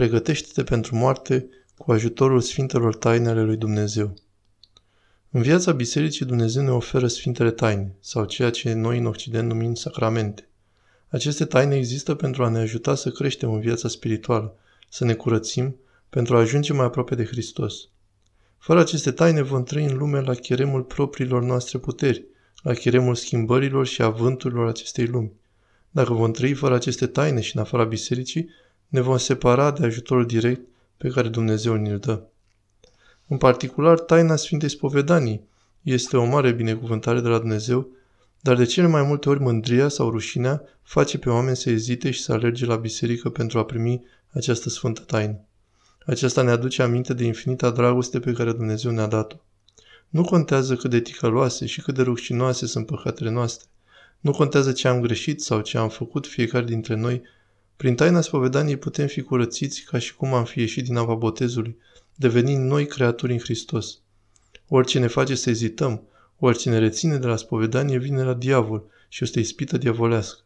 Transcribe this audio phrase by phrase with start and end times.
[0.00, 4.14] Pregătește-te pentru moarte cu ajutorul Sfintelor Tainele lui Dumnezeu.
[5.30, 9.74] În viața bisericii Dumnezeu ne oferă Sfintele Taine, sau ceea ce noi în Occident numim
[9.74, 10.48] sacramente.
[11.08, 14.56] Aceste taine există pentru a ne ajuta să creștem în viața spirituală,
[14.88, 15.76] să ne curățim,
[16.10, 17.88] pentru a ajunge mai aproape de Hristos.
[18.58, 22.24] Fără aceste taine vom trăi în lume la cheremul propriilor noastre puteri,
[22.62, 25.32] la cheremul schimbărilor și avânturilor acestei lumi.
[25.90, 28.48] Dacă vom trăi fără aceste taine și în afara bisericii,
[28.90, 30.60] ne vom separa de ajutorul direct
[30.96, 32.22] pe care Dumnezeu ne-l dă.
[33.28, 35.48] În particular, taina Sfintei Spovedanii
[35.82, 37.88] este o mare binecuvântare de la Dumnezeu,
[38.40, 42.22] dar de cele mai multe ori mândria sau rușinea face pe oameni să ezite și
[42.22, 45.44] să alerge la biserică pentru a primi această sfântă taină.
[46.06, 49.36] Aceasta ne aduce aminte de infinita dragoste pe care Dumnezeu ne-a dat-o.
[50.08, 53.68] Nu contează cât de ticăloase și cât de rușinoase sunt păcatele noastre.
[54.20, 57.22] Nu contează ce am greșit sau ce am făcut fiecare dintre noi.
[57.80, 61.76] Prin taina spovedaniei putem fi curățiți ca și cum am fi ieșit din apa botezului,
[62.14, 63.98] devenind noi creaturi în Hristos.
[64.68, 66.02] Orice ne face să ezităm,
[66.38, 70.38] orice ne reține de la spovedanie vine la diavol și este ispită diavolească.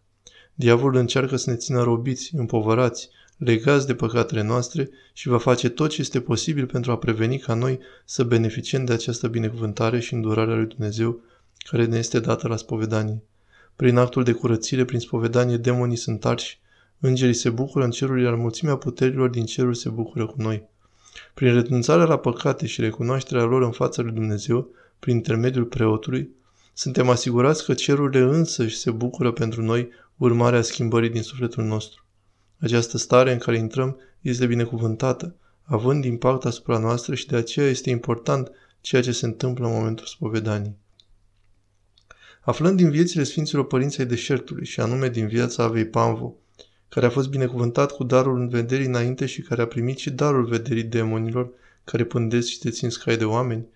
[0.55, 5.91] Diavolul încearcă să ne țină robiți, împovărați, legați de păcatele noastre și va face tot
[5.91, 10.55] ce este posibil pentru a preveni ca noi să beneficiem de această binecuvântare și îndurarea
[10.55, 11.21] lui Dumnezeu
[11.59, 13.23] care ne este dată la spovedanie.
[13.77, 16.63] Prin actul de curățire, prin spovedanie, demonii sunt arși,
[17.07, 20.69] îngerii se bucură în cerul, iar mulțimea puterilor din cerul se bucură cu noi.
[21.35, 26.31] Prin renunțarea la păcate și recunoașterea lor în fața lui Dumnezeu, prin intermediul preotului,
[26.73, 32.05] suntem asigurați că cerurile însăși se bucură pentru noi urmarea schimbării din sufletul nostru.
[32.59, 37.91] Această stare în care intrăm este binecuvântată, având impact asupra noastră și de aceea este
[37.91, 40.77] important ceea ce se întâmplă în momentul spovedanii.
[42.41, 46.35] Aflând din viețile Sfinților Părinții ai Deșertului și anume din viața Avei Panvo,
[46.95, 50.45] care a fost binecuvântat cu darul în vederii înainte și care a primit și darul
[50.45, 51.51] vederii demonilor
[51.85, 53.67] care pândesc și te țin scai de oameni,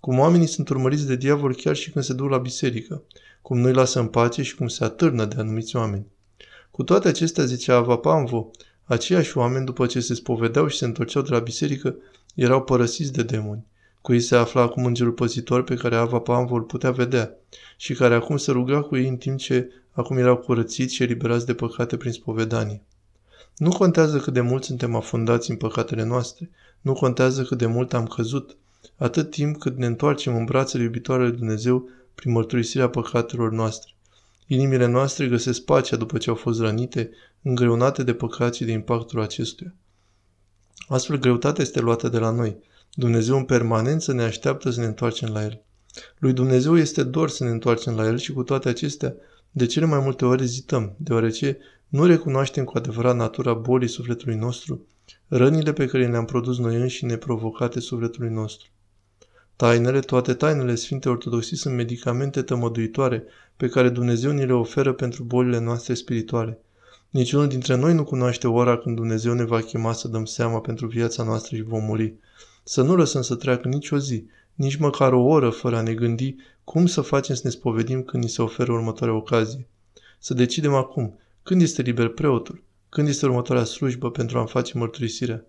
[0.00, 3.02] cum oamenii sunt urmăriți de diavol chiar și când se duc la biserică,
[3.42, 6.06] cum nu-i lasă în pace și cum se atârnă de anumiți oameni.
[6.70, 8.50] Cu toate acestea, zicea Avapamvo,
[8.84, 11.96] aceiași oameni, după ce se spovedeau și se întorceau de la biserică,
[12.34, 13.66] erau părăsiți de demoni.
[14.00, 17.36] Cu ei se afla acum îngerul păzitor pe care Avapamvo îl putea vedea
[17.76, 21.46] și care acum se ruga cu ei în timp ce acum erau curățiți și eliberați
[21.46, 22.82] de păcate prin spovedanie.
[23.56, 27.94] Nu contează cât de mult suntem afundați în păcatele noastre, nu contează cât de mult
[27.94, 28.56] am căzut,
[28.96, 33.94] atât timp cât ne întoarcem în brațele iubitoare lui Dumnezeu prin mărturisirea păcatelor noastre.
[34.46, 37.10] Inimile noastre găsesc pacea după ce au fost rănite,
[37.42, 39.74] îngreunate de păcat și de impactul acestuia.
[40.88, 42.56] Astfel, greutatea este luată de la noi.
[42.94, 45.62] Dumnezeu în permanență ne așteaptă să ne întoarcem la El.
[46.18, 49.14] Lui Dumnezeu este dor să ne întoarcem la El și cu toate acestea,
[49.50, 54.86] de cele mai multe ori ezităm, deoarece nu recunoaștem cu adevărat natura bolii sufletului nostru,
[55.28, 58.68] rănile pe care le-am produs noi înșine provocate sufletului nostru.
[59.56, 63.24] Tainele, toate tainele Sfintei Ortodoxii sunt medicamente tămăduitoare
[63.56, 66.58] pe care Dumnezeu ni le oferă pentru bolile noastre spirituale.
[67.10, 70.86] Niciunul dintre noi nu cunoaște ora când Dumnezeu ne va chema să dăm seama pentru
[70.86, 72.14] viața noastră și vom muri.
[72.64, 74.24] Să nu lăsăm să treacă nici o zi,
[74.60, 78.22] nici măcar o oră fără a ne gândi cum să facem să ne spovedim când
[78.22, 79.66] ni se oferă următoarea ocazie.
[80.18, 85.44] Să decidem acum când este liber preotul, când este următoarea slujbă pentru a-mi face mărturisirea.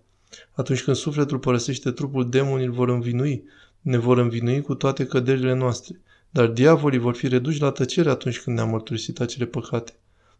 [0.52, 3.44] Atunci când sufletul părăsește trupul, demonii îl vor învinui,
[3.80, 8.40] ne vor învinui cu toate căderile noastre, dar diavolii vor fi reduși la tăcere atunci
[8.40, 9.92] când ne-am mărturisit acele păcate.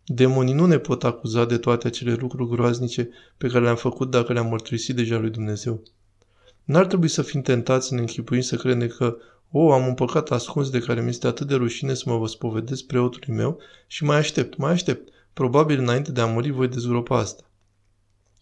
[0.05, 4.33] Demonii nu ne pot acuza de toate acele lucruri groaznice pe care le-am făcut dacă
[4.33, 5.83] le-am mărturisit deja lui Dumnezeu.
[6.65, 9.17] N-ar trebui să fim tentați să ne închipuim să credem că,
[9.51, 12.27] o, am un păcat ascuns de care mi este atât de rușine să mă vă
[12.27, 15.09] spovedesc preotului meu și mai aștept, mai aștept.
[15.33, 17.43] Probabil înainte de a muri voi dezgropa asta.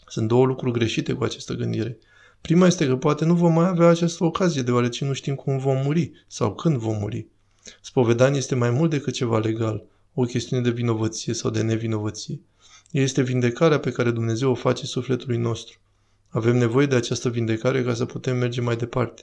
[0.07, 1.99] Sunt două lucruri greșite cu această gândire.
[2.41, 5.77] Prima este că poate nu vom mai avea această ocazie, deoarece nu știm cum vom
[5.83, 7.27] muri sau când vom muri.
[7.81, 12.41] Spovedanie este mai mult decât ceva legal, o chestiune de vinovăție sau de nevinovăție.
[12.91, 15.79] Este vindecarea pe care Dumnezeu o face sufletului nostru.
[16.33, 19.22] Avem nevoie de această vindecare ca să putem merge mai departe.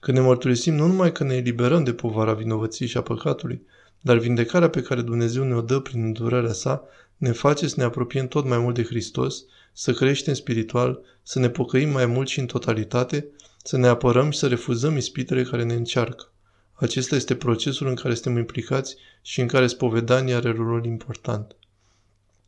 [0.00, 3.62] Când ne mărturisim, nu numai că ne eliberăm de povara vinovăției și a păcatului,
[4.00, 6.84] dar vindecarea pe care Dumnezeu ne-o dă prin îndurarea sa
[7.16, 11.48] ne face să ne apropiem tot mai mult de Hristos, să creștem spiritual, să ne
[11.48, 13.26] pocăim mai mult și în totalitate,
[13.62, 16.32] să ne apărăm și să refuzăm ispitele care ne încearcă.
[16.72, 21.56] Acesta este procesul în care suntem implicați și în care spovedania are rolul important.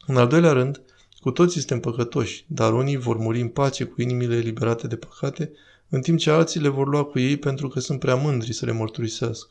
[0.06, 0.82] În al doilea rând,
[1.20, 5.52] cu toții suntem păcătoși, dar unii vor muri în pace cu inimile eliberate de păcate,
[5.88, 8.66] în timp ce alții le vor lua cu ei pentru că sunt prea mândri să
[8.66, 9.50] le mărturisească.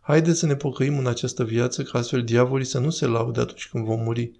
[0.00, 3.68] Haideți să ne pocăim în această viață ca astfel diavolii să nu se laude atunci
[3.68, 4.32] când vom muri.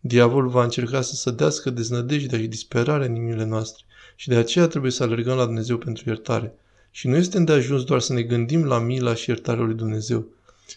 [0.00, 3.84] Diavolul va încerca să sădească deznădejdea și disperarea în inimile noastre
[4.16, 6.54] și de aceea trebuie să alergăm la Dumnezeu pentru iertare.
[6.90, 10.26] Și nu este de ajuns doar să ne gândim la mila și iertarea lui Dumnezeu.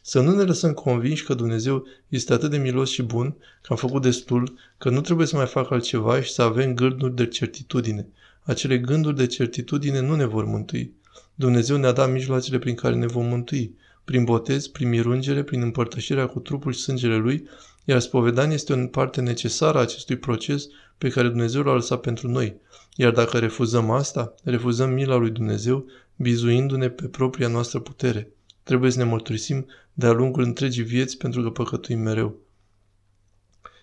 [0.04, 3.76] Să nu ne lăsăm convinși că Dumnezeu este atât de milos și bun, că am
[3.76, 8.08] făcut destul, că nu trebuie să mai fac altceva și să avem gânduri de certitudine.
[8.42, 10.94] Acele gânduri de certitudine nu ne vor mântui.
[11.36, 16.28] Dumnezeu ne-a dat mijloacele prin care ne vom mântui, prin botez, prin mirungere, prin împărtășirea
[16.28, 17.48] cu trupul și sângele Lui,
[17.86, 20.68] iar spovedania este o parte necesară a acestui proces
[20.98, 22.56] pe care Dumnezeu l-a lăsat pentru noi.
[22.96, 25.86] Iar dacă refuzăm asta, refuzăm mila lui Dumnezeu,
[26.16, 28.32] bizuindu-ne pe propria noastră putere.
[28.64, 32.40] Trebuie să ne mărturisim de-a lungul întregii vieți pentru că păcătuim mereu.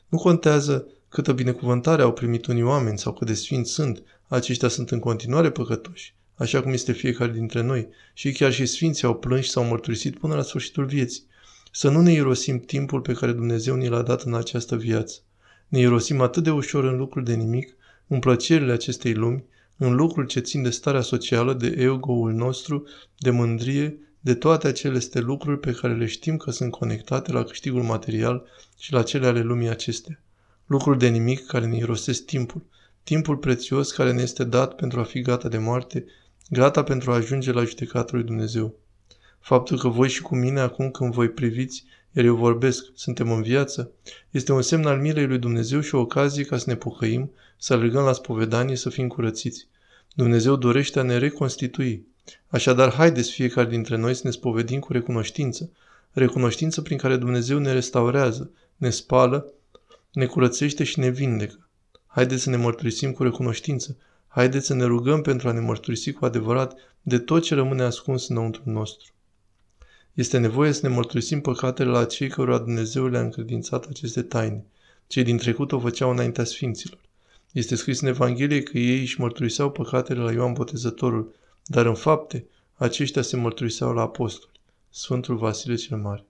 [0.09, 4.91] Nu contează câtă binecuvântare au primit unii oameni sau cât de sfinți sunt, aceștia sunt
[4.91, 9.45] în continuare păcătoși, așa cum este fiecare dintre noi, și chiar și sfinții au plâns
[9.45, 11.27] și s-au mărturisit până la sfârșitul vieții.
[11.73, 15.21] Să nu ne irosim timpul pe care Dumnezeu ni l-a dat în această viață.
[15.69, 17.77] Ne irosim atât de ușor în lucruri de nimic,
[18.07, 19.45] în plăcerile acestei lumi,
[19.77, 22.87] în lucruri ce țin de starea socială, de ego-ul nostru,
[23.19, 23.99] de mândrie,
[24.29, 28.47] de toate acele lucruri pe care le știm că sunt conectate la câștigul material
[28.79, 30.21] și la cele ale lumii acestea.
[30.67, 32.63] Lucruri de nimic care ne irosesc timpul,
[33.03, 36.05] timpul prețios care ne este dat pentru a fi gata de moarte,
[36.51, 38.75] gata pentru a ajunge la judecatul lui Dumnezeu.
[39.41, 43.43] Faptul că voi și cu mine acum când voi priviți, iar eu vorbesc, suntem în
[43.43, 43.91] viață,
[44.31, 47.73] este un semn al milei lui Dumnezeu și o ocazie ca să ne pocăim, să
[47.73, 49.69] alergăm la spovedanie, să fim curățiți.
[50.15, 52.07] Dumnezeu dorește a ne reconstitui.
[52.49, 55.71] Așadar, haideți fiecare dintre noi să ne spovedim cu recunoștință,
[56.13, 59.53] recunoștință prin care Dumnezeu ne restaurează, ne spală,
[60.13, 61.69] ne curățește și ne vindecă.
[62.07, 63.97] Haideți să ne mărturisim cu recunoștință,
[64.29, 68.29] haideți să ne rugăm pentru a ne mărturisi cu adevărat de tot ce rămâne ascuns
[68.29, 69.13] înăuntru nostru.
[70.15, 74.65] Este nevoie să ne mărturisim păcatele la cei cărora Dumnezeu le-a încredințat aceste taine.
[75.07, 77.01] Cei din trecut o făceau înaintea sfinților.
[77.53, 81.35] Este scris în Evanghelie că ei își mărturiseau păcatele la Ioan Botezătorul,
[81.71, 84.61] dar în fapte aceștia se mărturiseau la apostoli.
[84.91, 86.28] Sfântul Vasile cel Mare.